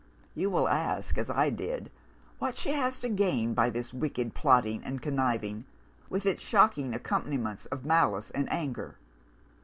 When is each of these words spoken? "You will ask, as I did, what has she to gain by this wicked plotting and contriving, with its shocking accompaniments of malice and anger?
"You 0.33 0.49
will 0.49 0.67
ask, 0.67 1.15
as 1.19 1.29
I 1.29 1.51
did, 1.51 1.91
what 2.39 2.59
has 2.61 2.95
she 2.95 3.01
to 3.07 3.13
gain 3.13 3.53
by 3.53 3.69
this 3.69 3.93
wicked 3.93 4.33
plotting 4.33 4.83
and 4.83 4.99
contriving, 4.99 5.65
with 6.09 6.25
its 6.25 6.41
shocking 6.41 6.95
accompaniments 6.95 7.67
of 7.67 7.85
malice 7.85 8.31
and 8.31 8.51
anger? 8.51 8.95